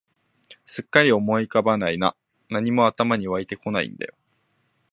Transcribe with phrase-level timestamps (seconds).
[0.65, 2.15] すっかり思い浮かばないな、
[2.49, 4.15] 何も頭に湧いてこないんだよ